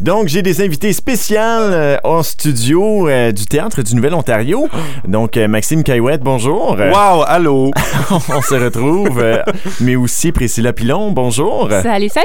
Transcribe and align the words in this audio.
Donc, 0.00 0.28
j'ai 0.28 0.40
des 0.40 0.62
invités 0.64 0.94
spéciales 0.94 1.72
euh, 1.72 1.96
en 2.04 2.22
studio 2.22 3.06
euh, 3.08 3.32
du 3.32 3.44
Théâtre 3.44 3.82
du 3.82 3.94
Nouvel-Ontario. 3.94 4.66
Donc, 5.06 5.36
euh, 5.36 5.46
Maxime 5.46 5.82
Caillouette, 5.82 6.22
bonjour. 6.22 6.70
Wow, 6.78 7.22
allô? 7.26 7.70
On 8.10 8.40
se 8.40 8.54
retrouve. 8.54 9.20
euh, 9.20 9.42
mais 9.80 9.96
aussi 9.96 10.32
Priscilla 10.32 10.72
Pilon, 10.72 11.10
bonjour. 11.12 11.68
Salut, 11.82 12.08
salut! 12.08 12.24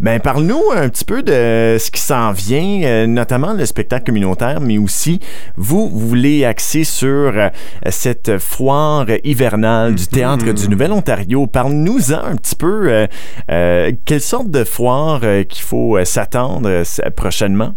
Ben, 0.00 0.18
parle-nous 0.18 0.60
un 0.74 0.88
petit 0.88 1.04
peu 1.04 1.22
de 1.22 1.76
ce 1.78 1.90
qui 1.92 2.00
s'en 2.00 2.32
vient, 2.32 2.80
euh, 2.82 3.06
notamment 3.06 3.52
le 3.52 3.64
spectacle 3.66 4.06
communautaire, 4.06 4.60
mais 4.60 4.78
aussi, 4.78 5.20
vous, 5.56 5.88
vous 5.88 6.08
voulez 6.08 6.44
axer 6.44 6.82
sur 6.82 7.06
euh, 7.08 7.48
cette 7.88 8.38
foire 8.38 9.06
hivernale 9.22 9.94
du 9.94 10.08
Théâtre 10.08 10.52
du 10.52 10.68
Nouvel-Ontario. 10.68 11.46
Parle-nous-en 11.46 12.24
un 12.24 12.34
petit 12.34 12.56
peu. 12.56 12.88
euh, 12.90 13.06
euh, 13.52 13.92
quelle 14.04 14.20
sorte 14.20 14.50
de 14.50 14.64
foire 14.64 15.20
euh, 15.22 15.44
qu'il 15.44 15.62
faut 15.62 15.96
euh, 15.96 16.04
s'attendre 16.04 16.82
prochainement? 17.14 17.74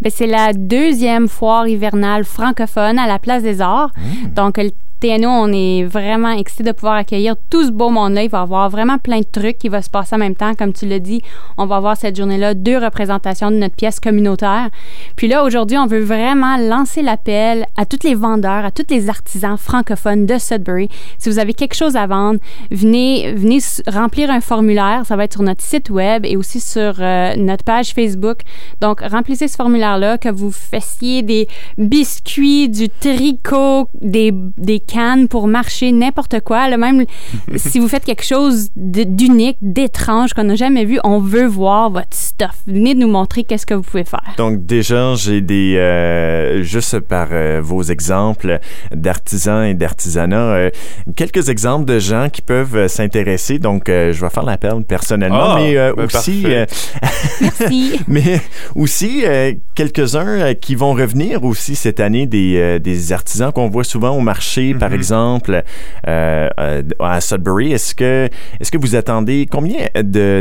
Ben, 0.00 0.10
c'est 0.14 0.26
la 0.26 0.52
deuxième 0.52 1.28
foire 1.28 1.66
hivernale 1.66 2.24
francophone 2.24 2.98
à 2.98 3.06
la 3.06 3.18
Place 3.18 3.42
des 3.42 3.60
Arts. 3.60 3.90
Donc, 4.34 4.58
le 4.58 4.70
TNO, 5.06 5.28
on 5.28 5.52
est 5.52 5.84
vraiment 5.84 6.32
excités 6.32 6.64
de 6.64 6.72
pouvoir 6.72 6.94
accueillir 6.94 7.36
tout 7.48 7.64
ce 7.64 7.70
beau 7.70 7.90
monde-là. 7.90 8.24
Il 8.24 8.30
va 8.30 8.38
y 8.38 8.42
avoir 8.42 8.68
vraiment 8.70 8.98
plein 8.98 9.20
de 9.20 9.26
trucs 9.30 9.58
qui 9.58 9.68
vont 9.68 9.80
se 9.80 9.88
passer 9.88 10.16
en 10.16 10.18
même 10.18 10.34
temps. 10.34 10.54
Comme 10.54 10.72
tu 10.72 10.86
l'as 10.86 10.98
dit, 10.98 11.22
on 11.58 11.66
va 11.66 11.76
avoir 11.76 11.96
cette 11.96 12.16
journée-là 12.16 12.54
deux 12.54 12.78
représentations 12.78 13.52
de 13.52 13.56
notre 13.56 13.76
pièce 13.76 14.00
communautaire. 14.00 14.70
Puis 15.14 15.28
là, 15.28 15.44
aujourd'hui, 15.44 15.78
on 15.78 15.86
veut 15.86 16.02
vraiment 16.02 16.56
lancer 16.56 17.02
l'appel 17.02 17.66
à 17.76 17.86
tous 17.86 18.00
les 18.02 18.14
vendeurs, 18.14 18.64
à 18.64 18.72
tous 18.72 18.86
les 18.90 19.08
artisans 19.08 19.56
francophones 19.56 20.26
de 20.26 20.38
Sudbury. 20.38 20.88
Si 21.18 21.28
vous 21.28 21.38
avez 21.38 21.54
quelque 21.54 21.74
chose 21.74 21.94
à 21.94 22.08
vendre, 22.08 22.40
venez, 22.72 23.32
venez 23.32 23.58
remplir 23.86 24.30
un 24.30 24.40
formulaire. 24.40 25.02
Ça 25.06 25.14
va 25.14 25.24
être 25.24 25.34
sur 25.34 25.42
notre 25.42 25.62
site 25.62 25.88
web 25.88 26.26
et 26.26 26.36
aussi 26.36 26.58
sur 26.58 26.94
euh, 26.98 27.36
notre 27.36 27.62
page 27.62 27.92
Facebook. 27.92 28.38
Donc, 28.80 29.02
remplissez 29.02 29.46
ce 29.46 29.56
formulaire-là, 29.56 30.18
que 30.18 30.30
vous 30.30 30.50
fassiez 30.50 31.22
des 31.22 31.46
biscuits, 31.78 32.68
du 32.68 32.88
tricot, 32.88 33.88
des, 34.00 34.32
des 34.32 34.80
pour 35.28 35.46
marcher, 35.46 35.92
n'importe 35.92 36.40
quoi. 36.40 36.68
Là, 36.68 36.76
même 36.76 37.04
si 37.56 37.78
vous 37.78 37.88
faites 37.88 38.04
quelque 38.04 38.24
chose 38.24 38.68
d'unique, 38.76 39.58
d'étrange 39.60 40.32
qu'on 40.34 40.44
n'a 40.44 40.54
jamais 40.54 40.84
vu, 40.84 40.98
on 41.04 41.18
veut 41.18 41.46
voir 41.46 41.90
votre 41.90 42.14
stuff. 42.16 42.56
Venez 42.66 42.94
nous 42.94 43.08
montrer 43.08 43.44
qu'est-ce 43.44 43.66
que 43.66 43.74
vous 43.74 43.82
pouvez 43.82 44.04
faire. 44.04 44.34
Donc 44.36 44.66
déjà, 44.66 45.14
j'ai 45.14 45.40
des 45.40 45.76
euh, 45.76 46.62
juste 46.62 47.00
par 47.00 47.28
euh, 47.32 47.60
vos 47.62 47.82
exemples 47.82 48.58
d'artisans 48.92 49.64
et 49.64 49.74
d'artisanat, 49.74 50.36
euh, 50.36 50.70
quelques 51.14 51.48
exemples 51.48 51.84
de 51.84 51.98
gens 51.98 52.28
qui 52.32 52.42
peuvent 52.42 52.76
euh, 52.76 52.88
s'intéresser. 52.88 53.58
Donc 53.58 53.88
euh, 53.88 54.12
je 54.12 54.20
vais 54.20 54.30
faire 54.30 54.44
l'appel 54.44 54.84
personnellement, 54.86 55.54
Ah, 55.54 55.58
mais 55.58 55.76
euh, 55.76 55.92
ben, 55.96 56.04
aussi. 56.04 56.46
Merci. 57.40 58.00
mais 58.08 58.40
aussi 58.74 59.22
euh, 59.24 59.52
quelques-uns 59.74 60.26
euh, 60.26 60.54
qui 60.54 60.74
vont 60.74 60.92
revenir 60.94 61.44
aussi 61.44 61.74
cette 61.74 62.00
année 62.00 62.26
des, 62.26 62.56
euh, 62.56 62.78
des 62.78 63.12
artisans 63.12 63.52
qu'on 63.52 63.68
voit 63.68 63.84
souvent 63.84 64.10
au 64.10 64.20
marché, 64.20 64.74
par 64.78 64.90
Mhm. 64.90 64.94
exemple 64.96 65.62
euh, 66.08 66.48
euh, 66.60 66.82
à 67.00 67.20
Sudbury. 67.20 67.72
Est-ce 67.72 67.94
que 67.94 68.28
est-ce 68.60 68.70
que 68.70 68.78
vous 68.78 68.94
attendez 68.96 69.46
combien 69.50 69.86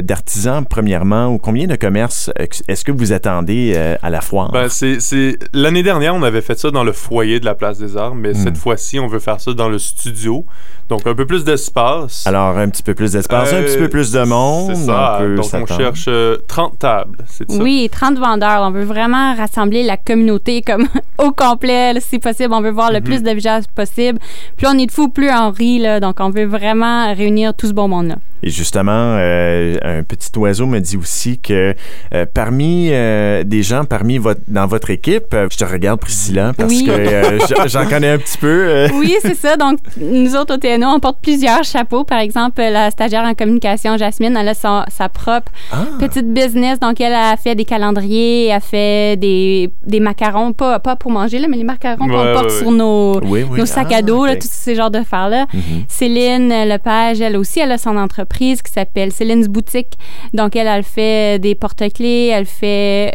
d'artisans 0.01 0.63
premièrement 0.69 1.27
ou 1.27 1.37
combien 1.37 1.67
de 1.67 1.75
commerces 1.75 2.31
est-ce 2.67 2.83
que 2.85 2.91
vous 2.91 3.13
attendez 3.13 3.73
euh, 3.75 3.95
à 4.01 4.09
la 4.09 4.21
foire? 4.21 4.51
Ben, 4.51 4.67
c'est. 4.69 5.37
L'année 5.53 5.83
dernière, 5.83 6.15
on 6.15 6.23
avait 6.23 6.41
fait 6.41 6.57
ça 6.59 6.71
dans 6.71 6.83
le 6.83 6.91
foyer 6.91 7.39
de 7.39 7.45
la 7.45 7.55
Place 7.55 7.77
des 7.79 7.97
Arts, 7.97 8.15
mais 8.15 8.31
Hmm. 8.31 8.35
cette 8.43 8.57
fois-ci, 8.57 8.99
on 8.99 9.07
veut 9.07 9.19
faire 9.19 9.39
ça 9.39 9.53
dans 9.53 9.69
le 9.69 9.79
studio. 9.79 10.45
Donc, 10.89 11.07
un 11.07 11.15
peu 11.15 11.25
plus 11.25 11.43
d'espace. 11.43 12.27
Alors, 12.27 12.57
un 12.57 12.69
petit 12.69 12.83
peu 12.83 12.93
plus 12.93 13.13
d'espace, 13.13 13.51
un 13.53 13.55
Euh, 13.57 13.63
petit 13.63 13.77
peu 13.77 13.89
plus 13.89 14.11
de 14.11 14.23
monde. 14.23 14.75
C'est 14.75 14.85
ça. 14.85 15.17
on 15.19 15.23
peut 15.23 15.35
Donc, 15.35 15.45
on 15.53 15.77
cherche 15.77 16.05
euh, 16.07 16.37
30 16.47 16.77
tables, 16.77 17.17
c'est 17.27 17.49
ça? 17.51 17.63
Oui, 17.63 17.89
30 17.91 18.17
vendeurs. 18.19 18.61
On 18.61 18.69
veut 18.71 18.83
vraiment 18.83 19.33
rassembler 19.35 19.81
la 19.83 19.97
communauté 19.97 20.61
comme 20.61 20.87
au 21.17 21.31
complet, 21.31 21.93
là, 21.93 21.99
si 21.99 22.19
possible. 22.19 22.53
On 22.53 22.61
veut 22.61 22.69
voir 22.71 22.91
le 22.91 22.99
Mhm. 22.99 23.03
plus 23.03 23.23
de 23.23 23.31
visages 23.31 23.63
possible. 23.73 24.19
Plus 24.57 24.67
on 24.67 24.77
est 24.77 24.85
de 24.85 24.91
fous, 24.91 25.09
plus 25.09 25.29
on 25.31 25.49
rit. 25.51 25.79
Là, 25.79 25.99
donc, 25.99 26.17
on 26.19 26.29
veut 26.29 26.45
vraiment 26.45 27.13
réunir 27.15 27.53
tout 27.55 27.67
ce 27.67 27.73
bon 27.73 27.87
monde-là. 27.87 28.15
Et 28.43 28.49
justement, 28.49 28.91
euh, 29.17 29.75
un 29.81 30.03
petit 30.03 30.29
oiseau 30.37 30.65
me 30.67 30.79
dit 30.79 30.97
aussi 30.97 31.39
que 31.39 31.73
euh, 32.13 32.25
parmi 32.31 32.89
euh, 32.91 33.43
des 33.43 33.63
gens, 33.63 33.85
parmi 33.85 34.17
votre, 34.19 34.41
dans 34.47 34.67
votre 34.67 34.89
équipe, 34.91 35.35
je 35.51 35.57
te 35.57 35.65
regarde 35.65 35.99
Priscilla 35.99 36.51
parce 36.55 36.71
Oui. 36.71 36.83
que 36.85 36.91
euh, 36.91 37.39
j'en 37.67 37.85
connais 37.87 38.09
un 38.09 38.17
petit 38.19 38.37
peu. 38.37 38.47
euh. 38.67 38.87
Oui, 38.93 39.15
c'est 39.21 39.33
ça. 39.35 39.55
Donc, 39.57 39.79
nous 39.99 40.35
autres 40.35 40.55
au 40.55 40.57
TNO, 40.57 40.85
on 40.87 40.99
porte 40.99 41.17
plusieurs 41.21 41.63
chapeaux. 41.63 42.03
Par 42.03 42.19
exemple, 42.19 42.61
la 42.61 42.91
stagiaire 42.91 43.23
en 43.23 43.33
communication, 43.33 43.97
Jasmine, 43.97 44.37
elle 44.39 44.49
a 44.49 44.53
son- 44.53 44.83
sa 44.89 45.09
propre 45.09 45.51
Ah, 45.71 45.85
petite 45.99 46.31
business. 46.31 46.79
Donc, 46.79 47.01
elle 47.01 47.13
a 47.13 47.35
fait 47.37 47.55
des 47.55 47.65
calendriers, 47.65 48.47
elle 48.47 48.57
a 48.57 48.59
fait 48.59 49.17
des, 49.17 49.71
des 49.87 49.99
macarons, 49.99 50.53
pas, 50.53 50.79
pas 50.79 50.95
pour 50.95 51.09
manger, 51.11 51.39
là, 51.39 51.47
mais 51.49 51.57
les 51.57 51.63
macarons 51.63 52.07
qu'on 52.07 52.13
Ouais, 52.25 52.33
porte 52.33 52.51
ouais, 52.51 52.59
sur 52.59 52.71
nos, 52.71 53.19
oui, 53.23 53.43
oui. 53.49 53.59
nos 53.59 53.65
sacs 53.65 53.87
Ah, 53.91 53.97
à 53.97 54.01
dos, 54.01 54.25
là, 54.25 54.33
ok. 54.33 54.39
tous 54.39 54.49
ces 54.51 54.75
genres 54.75 54.91
de 54.91 54.99
là 54.99 55.45
Mhm. 55.53 55.61
Céline 55.87 56.49
Lepage, 56.67 57.21
elle 57.21 57.37
aussi, 57.37 57.59
elle 57.59 57.71
a 57.71 57.77
son 57.77 57.95
entreprise 57.97 58.24
qui 58.61 58.71
s'appelle 58.71 59.11
Céline's 59.11 59.47
Boutique. 59.47 59.97
Donc, 60.33 60.55
elle, 60.55 60.67
elle 60.67 60.83
fait 60.83 61.39
des 61.39 61.55
porte-clés, 61.55 62.27
elle 62.33 62.45
fait... 62.45 63.13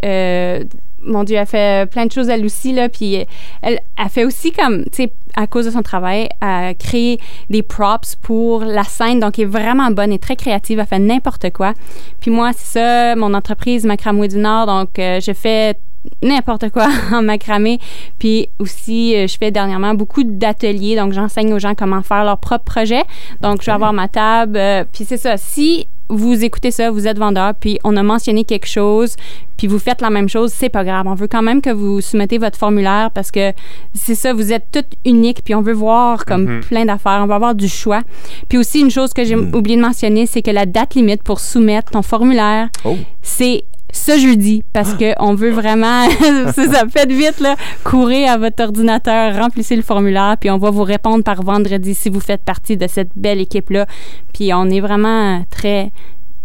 euh, 1.03 1.11
mon 1.11 1.25
Dieu, 1.25 1.37
elle 1.37 1.47
fait 1.47 1.91
plein 1.91 2.07
de 2.07 2.13
choses 2.13 2.29
elle 2.29 2.45
aussi, 2.45 2.73
là. 2.73 2.89
Puis 2.89 3.15
elle, 3.63 3.81
elle 3.97 4.09
fait 4.09 4.25
aussi 4.25 4.53
comme, 4.53 4.85
tu 4.85 5.05
sais, 5.05 5.13
à 5.37 5.47
cause 5.47 5.67
de 5.67 5.71
son 5.71 5.83
travail, 5.83 6.29
elle 6.41 6.77
crée 6.77 7.19
des 7.49 7.63
props 7.63 8.17
pour 8.17 8.65
la 8.65 8.85
scène. 8.85 9.21
Donc, 9.21 9.39
elle 9.39 9.45
est 9.45 9.49
vraiment 9.49 9.91
bonne 9.91 10.13
et 10.13 10.19
très 10.19 10.37
créative. 10.37 10.79
Elle 10.79 10.87
fait 10.87 10.99
n'importe 10.99 11.51
quoi. 11.51 11.75
Puis 12.21 12.31
moi, 12.31 12.51
c'est 12.57 12.79
ça, 12.79 13.17
mon 13.17 13.35
entreprise 13.35 13.85
Macramoué 13.85 14.29
du 14.29 14.39
Nord. 14.39 14.67
Donc, 14.67 14.99
euh, 14.99 15.21
je 15.21 15.33
fais 15.33 15.75
n'importe 16.23 16.71
quoi 16.71 16.89
en 17.13 17.23
macramé. 17.23 17.79
Puis 18.19 18.49
aussi, 18.59 19.15
euh, 19.17 19.27
je 19.27 19.37
fais 19.39 19.51
dernièrement 19.51 19.95
beaucoup 19.95 20.23
d'ateliers. 20.25 20.97
Donc, 20.97 21.13
j'enseigne 21.13 21.53
aux 21.53 21.59
gens 21.59 21.75
comment 21.75 22.03
faire 22.03 22.25
leur 22.25 22.39
propre 22.39 22.65
projet. 22.65 23.03
Donc, 23.41 23.61
je 23.61 23.67
vais 23.67 23.73
avoir 23.73 23.93
ma 23.93 24.09
table. 24.09 24.57
euh, 24.57 24.85
puis 24.93 25.05
c'est 25.05 25.17
ça. 25.17 25.37
Si 25.37 25.87
vous 26.11 26.45
écoutez 26.45 26.71
ça, 26.71 26.91
vous 26.91 27.07
êtes 27.07 27.19
vendeur, 27.19 27.55
puis 27.55 27.79
on 27.85 27.97
a 27.97 28.03
mentionné 28.03 28.45
quelque 28.45 28.67
chose, 28.67 29.17
puis 29.57 29.67
vous 29.67 29.79
faites 29.79 30.01
la 30.01 30.11
même 30.11 30.29
chose, 30.29 30.53
c'est 30.55 30.69
pas 30.69 30.85
grave. 30.85 31.07
On 31.07 31.15
veut 31.15 31.29
quand 31.29 31.43
même 31.43 31.61
que 31.63 31.71
vous 31.71 32.01
soumettez 32.01 32.39
votre 32.39 32.59
formulaire 32.59 33.11
parce 33.15 33.31
que 33.31 33.53
c'est 33.95 34.15
ça, 34.15 34.33
vous 34.33 34.53
êtes 34.53 34.67
toutes 34.73 34.93
uniques, 35.05 35.43
puis 35.45 35.55
on 35.55 35.63
veut 35.63 35.73
voir 35.75 36.25
comme 36.25 36.45
Mhm. 36.45 36.61
plein 36.61 36.85
d'affaires. 36.85 37.21
On 37.23 37.27
va 37.27 37.35
avoir 37.37 37.55
du 37.55 37.69
choix. 37.69 38.03
Puis 38.49 38.59
aussi, 38.59 38.81
une 38.81 38.91
chose 38.91 39.13
que 39.13 39.25
j'ai 39.25 39.37
Mhm. 39.37 39.55
oublié 39.55 39.77
de 39.77 39.83
mentionner, 39.83 40.27
c'est 40.27 40.43
que 40.43 40.51
la 40.51 40.67
date 40.67 40.95
limite 40.95 41.23
pour 41.23 41.41
soumettre 41.41 41.93
ton 41.93 42.03
formulaire, 42.03 42.69
Oh. 42.85 42.97
c'est 43.23 43.65
ce 43.93 44.19
jeudi 44.19 44.63
parce 44.73 44.95
que 44.95 45.13
on 45.19 45.35
veut 45.35 45.51
vraiment 45.51 46.09
ça 46.55 46.85
faites 46.89 47.13
vite 47.13 47.41
là. 47.41 47.57
Courez 47.85 48.29
à 48.29 48.37
votre 48.37 48.63
ordinateur 48.63 49.37
remplissez 49.37 49.77
le 49.77 49.83
formulaire 49.83 50.37
puis 50.39 50.51
on 50.51 50.59
va 50.59 50.71
vous 50.71 50.85
répondre 50.85 51.25
par 51.25 51.43
vendredi 51.43 51.95
si 51.95 52.09
vous 52.09 52.21
faites 52.21 52.43
partie 52.43 52.77
de 52.77 52.87
cette 52.87 53.11
belle 53.17 53.41
équipe 53.41 53.71
là 53.71 53.87
puis 54.33 54.53
on 54.55 54.67
est 54.71 54.81
vraiment 54.81 55.45
très 55.51 55.91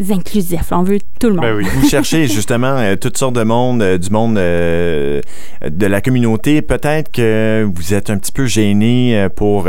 inclusif 0.09 0.71
on 0.71 0.83
veut 0.83 0.99
tout 1.19 1.27
le 1.29 1.35
monde 1.35 1.45
Ben 1.45 1.55
oui. 1.55 1.65
Vous 1.75 1.87
cherchez 1.87 2.27
justement 2.27 2.77
euh, 2.77 2.95
toutes 2.95 3.17
sortes 3.17 3.35
de 3.35 3.43
monde, 3.43 3.81
euh, 3.81 3.97
du 3.97 4.09
monde 4.09 4.37
euh, 4.37 5.21
de 5.65 5.85
la 5.85 6.01
communauté. 6.01 6.61
Peut-être 6.61 7.11
que 7.11 7.67
vous 7.73 7.93
êtes 7.93 8.09
un 8.09 8.17
petit 8.17 8.31
peu 8.31 8.45
gêné 8.45 9.17
euh, 9.17 9.29
pour 9.29 9.67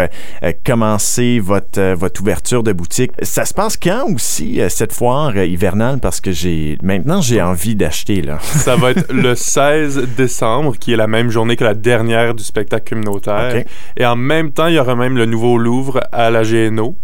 commencer 0.64 1.38
votre, 1.38 1.80
euh, 1.80 1.94
votre 1.94 2.20
ouverture 2.20 2.62
de 2.62 2.72
boutique. 2.72 3.12
Ça 3.22 3.44
se 3.44 3.54
passe 3.54 3.76
quand 3.76 4.04
aussi, 4.12 4.60
euh, 4.60 4.68
cette 4.68 4.92
foire 4.92 5.32
euh, 5.36 5.44
hivernale? 5.46 5.98
Parce 6.00 6.20
que 6.20 6.32
j'ai 6.32 6.78
maintenant, 6.82 7.20
j'ai 7.20 7.40
envie 7.42 7.74
d'acheter. 7.76 8.22
là. 8.22 8.38
Ça 8.42 8.76
va 8.76 8.90
être 8.90 9.12
le 9.12 9.34
16 9.34 10.08
décembre, 10.16 10.76
qui 10.76 10.92
est 10.92 10.96
la 10.96 11.06
même 11.06 11.30
journée 11.30 11.56
que 11.56 11.64
la 11.64 11.74
dernière 11.74 12.34
du 12.34 12.42
spectacle 12.42 12.90
communautaire. 12.90 13.64
Et 13.96 14.04
en 14.06 14.16
même 14.16 14.52
temps, 14.52 14.66
il 14.66 14.74
y 14.74 14.78
aura 14.78 14.94
même 14.96 15.16
le 15.16 15.26
nouveau 15.26 15.58
Louvre 15.58 16.00
à 16.12 16.30
la 16.30 16.42
GNO. 16.42 16.96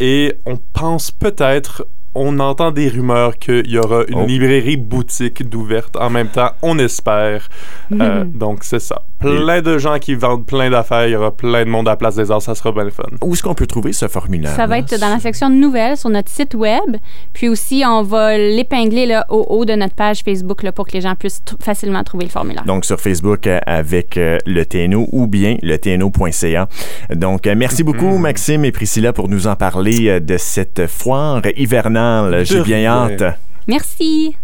Et 0.00 0.34
on 0.46 0.56
pense 0.72 1.10
peut-être, 1.10 1.86
on 2.14 2.38
entend 2.40 2.70
des 2.70 2.88
rumeurs 2.88 3.38
qu'il 3.38 3.66
y 3.70 3.78
aura 3.78 4.02
une 4.08 4.20
Oh. 4.20 4.26
librairie 4.26 4.76
boutique 4.76 5.48
d'ouverte 5.48 5.96
en 5.96 6.10
même 6.10 6.28
temps, 6.28 6.50
on 6.62 6.78
espère. 6.78 7.48
Euh, 7.92 8.24
Mhm. 8.24 8.32
donc 8.32 8.58
c'est 8.62 8.80
ça. 8.80 9.02
Plein 9.20 9.62
de 9.62 9.78
gens 9.78 9.98
qui 9.98 10.14
vendent 10.14 10.44
plein 10.44 10.68
d'affaires, 10.68 11.06
il 11.06 11.12
y 11.12 11.16
aura 11.16 11.30
plein 11.34 11.64
de 11.64 11.70
monde 11.70 11.88
à 11.88 11.92
la 11.92 11.96
Place 11.96 12.14
des 12.16 12.30
Arts, 12.30 12.42
ça 12.42 12.54
sera 12.54 12.72
bien 12.72 12.84
le 12.84 12.90
fun. 12.90 13.04
Où 13.22 13.32
est-ce 13.32 13.42
qu'on 13.42 13.54
peut 13.54 13.66
trouver 13.66 13.92
ce 13.94 14.06
formulaire? 14.06 14.50
Ça 14.54 14.66
va 14.66 14.78
être 14.78 14.98
dans 15.00 15.08
la 15.08 15.18
section 15.18 15.48
de 15.48 15.54
nouvelles 15.54 15.96
sur 15.96 16.10
notre 16.10 16.28
site 16.30 16.54
web. 16.54 16.96
Puis 17.32 17.48
aussi, 17.48 17.82
on 17.86 18.02
va 18.02 18.36
l'épingler 18.36 19.06
là, 19.06 19.24
au 19.30 19.46
haut 19.48 19.64
de 19.64 19.72
notre 19.74 19.94
page 19.94 20.20
Facebook 20.22 20.62
là, 20.62 20.72
pour 20.72 20.86
que 20.86 20.92
les 20.92 21.00
gens 21.00 21.14
puissent 21.14 21.42
t- 21.42 21.54
facilement 21.62 22.04
trouver 22.04 22.24
le 22.24 22.30
formulaire. 22.30 22.64
Donc, 22.66 22.84
sur 22.84 23.00
Facebook 23.00 23.46
euh, 23.46 23.58
avec 23.66 24.18
euh, 24.18 24.36
le 24.46 24.64
TNO 24.66 25.08
ou 25.12 25.26
bien 25.26 25.56
le 25.62 25.76
TNO.ca. 25.78 26.68
Donc, 27.14 27.46
merci 27.46 27.82
beaucoup, 27.82 28.16
Mhm. 28.16 28.20
Maxime 28.20 28.64
et 28.66 28.72
Priscilla, 28.72 29.12
pour 29.14 29.28
nous 29.30 29.46
en 29.46 29.56
parler 29.56 30.20
de 30.20 30.36
cette 30.36 30.86
foire 30.86 31.40
hivernale. 31.56 32.03
J'ai 32.44 32.60
bien 32.62 32.86
hâte. 32.86 33.38
Merci. 33.66 34.36